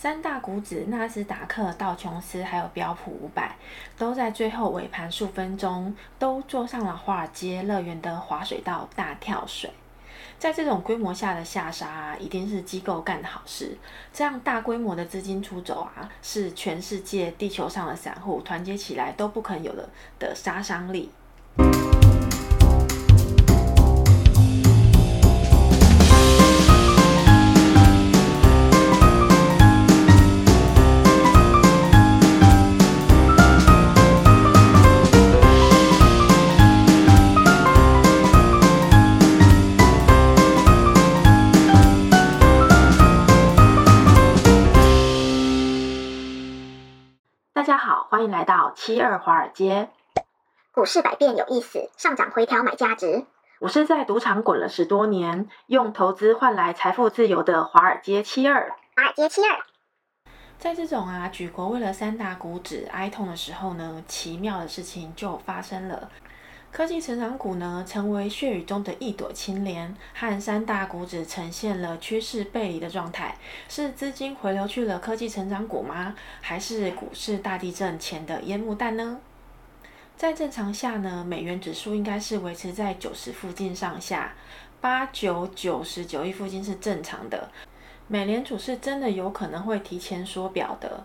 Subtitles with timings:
[0.00, 3.56] 三大股指纳斯达克、道琼斯还有标普五百，
[3.98, 9.68] 都在最后尾盘数分钟都坐上了华尔街乐园的滑水道大跳水。
[10.38, 13.76] 在这种规模下的下杀，一定是机构干的好事。
[14.12, 19.88] 这样大规模的资金出走啊，是全世界地球上的散户团结起来都不可能有的
[20.20, 21.10] 的杀伤力。
[48.18, 49.90] 欢迎来到七二华尔街。
[50.72, 53.24] 股市百变有意思，上涨回调买价值。
[53.60, 58.74] 我是在赌场滚了十多年，用投资换来财富自由的华尔街七二。
[58.96, 59.60] 华尔街七二。
[60.58, 66.10] 在这种啊，举国为了三大股指哀痛的时候呢，奇妙的事情就发生了。
[66.70, 73.36] 科技成长股呢，成为血雨中的一朵青莲，和三大股指呈现了趋势背离的状态。
[73.68, 76.14] 是资金回流去了科技成长股吗？
[76.40, 79.18] 还是股市大地震前的烟幕弹呢？
[80.16, 84.34] 在正常下呢，美元指数应该是维持在九十附近上下，
[84.80, 87.50] 八九九十九亿附近是正常的。
[88.06, 91.04] 美联储是真的有可能会提前缩表的。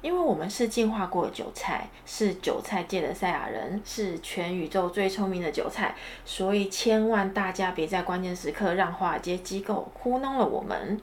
[0.00, 11.00] 因为我们是进化过的韭菜，是韭菜界的赛亚人，是全宇宙最聪明的韭菜，所以千万大家别在关键时刻让华尔街机构糊弄了我们。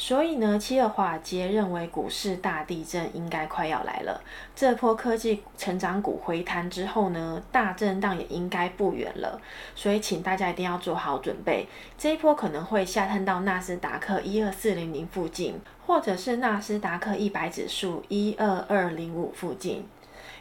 [0.00, 4.22] 所以呢，七二华尔街认为股市大地震应该快要来了。
[4.54, 9.40] 这波科技成长股回弹之后呢，大震荡也应该不远了。
[9.74, 11.66] 所以请大家一定要做好准备，
[11.98, 19.84] 这一波可能会下探到纳斯达克一二四零零附近，或者是纳斯达克一百指数一二二零五附近。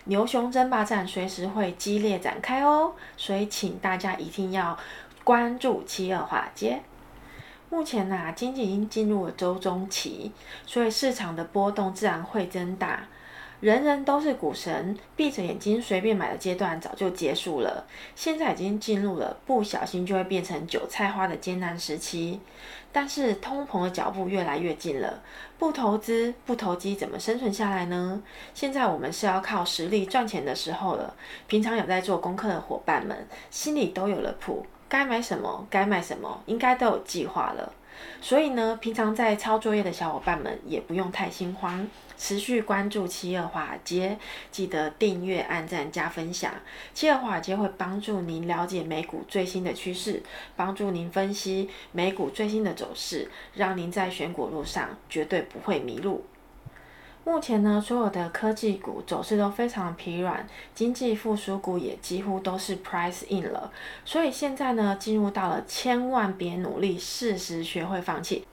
[0.03, 4.77] 牛熊争霸战随时会激烈展开哦，所以请大家一定要
[5.23, 6.79] 关注七二华尔街。
[7.69, 10.31] 目前呐、啊，经济已经进入了周中期，
[10.65, 13.07] 所以市场的波动自然会增大。
[13.59, 17.87] 人人都是股神，闭着眼睛随便买的阶段早就结束了。
[18.15, 22.39] 现在已经进入了不小心就会变成韭菜花的艰难时期。
[22.91, 25.21] 但是通膨的脚步越来越近了，
[25.57, 28.21] 不投资不投机怎么生存下来呢？
[28.53, 31.15] 现在我们是要靠实力赚钱的时候了。
[31.47, 34.65] 平常有在做功课的伙伴们，心里都有了谱。
[34.89, 37.73] 该买什么，该卖什么，应该都有计划了。
[38.21, 44.17] 所以呢，平常在抄作业的小伙伴们也不用太心慌，持续关注七二华尔街，
[44.51, 46.53] 记得订阅、按赞、加分享。
[46.93, 50.21] 七二华尔街会帮助您了解美股最新的趋势，
[50.55, 56.23] 帮助您分析美股最新的走势，让您在选股路上绝对不会迷路。
[57.27, 63.69] 目前呢，所有的科技股走势都非常疲软，经济复苏股也几乎都是 price in 了。
[64.05, 68.47] 所以现在呢，进入到了千万别努力，适时学会放弃，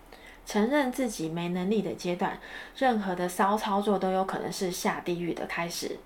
[0.44, 2.36] 承认自己没能力的阶段。
[2.76, 5.96] 任何的骚操作都有可能是下地狱的开始。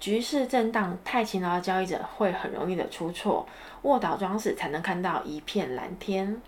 [0.00, 3.46] 局势震荡，太勤劳的交易者会很容易的出错，
[3.82, 6.42] 卧倒装死才能看到一片蓝天。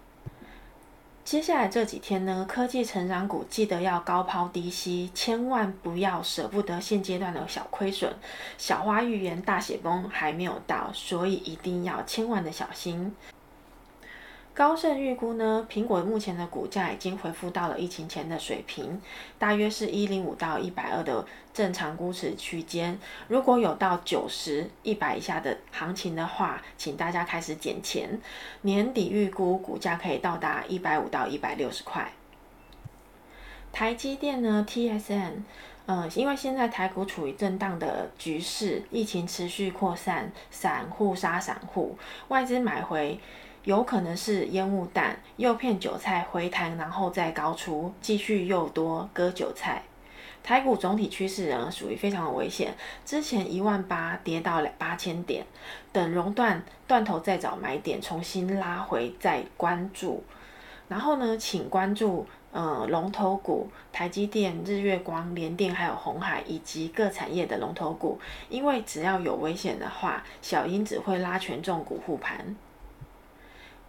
[1.29, 8.11] 接下来这几天呢，科技成长股记得要高抛低吸，千万不要舍不得现阶段的小亏损。
[8.57, 13.15] 小花预言大雪崩还没有到，所以一定要千万的小心。
[14.59, 19.01] 高盛预估呢，苹果目前的股价已经恢复到了疫情前的水平，
[19.39, 21.25] 大约是一零五到一百二的
[21.55, 22.99] 正常估值区间。
[23.29, 28.21] 如果有到九十、一百以下的行情的话，请大家开始捡钱。
[28.63, 32.11] 年底预估股价可以到达一百五到一百六十块。
[33.71, 35.35] 台积电呢，TSM，
[35.87, 41.97] 嗯，因为现在台股处于震荡的局势，疫情持续扩散，散户杀散户，
[42.27, 43.21] 外资买回。
[43.69, 49.83] 有可能是烟雾弹，诱骗韭菜回弹，然后再高出，继续又多割韭菜。
[50.43, 52.73] 台股总体趋势呢，属于非常的危险。
[53.05, 55.45] 之前一万八跌到了八千点，
[55.93, 60.25] 等熔断断头再找买点，重新拉回再关注。
[60.89, 72.57] 然后呢，请关注呃龙头股，台积电、日月光、联电还有鸿海以及各产业的龙头股，因为只要有危险的话，小英只会拉权重股护盘。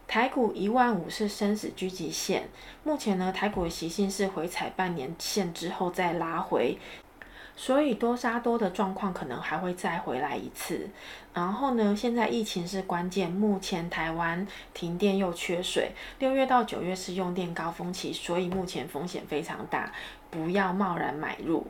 [0.10, 2.50] 台股一万五是生死狙击线，
[2.84, 6.80] 目前呢，台股的习性是回踩半年线之后再拉回，
[7.56, 10.90] 所以多杀多的状况可能还会再回来一次。
[11.32, 19.94] 然后呢，现在疫情是关键，目前台湾停电又缺水，六月到九月是用电高峰期，所以目前风险非常大，
[20.32, 21.68] 不要贸然买入。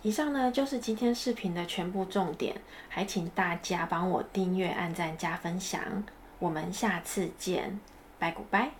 [0.00, 2.56] 以上呢就是今天视频的全部重点，
[2.88, 5.78] 还请大家帮我订阅、按赞、加分享，
[6.40, 7.78] 我们下次见，
[8.18, 8.72] 拜古拜。